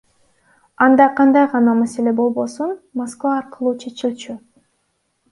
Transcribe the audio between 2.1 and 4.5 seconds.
болбосун Москва аркылуу чечилчү.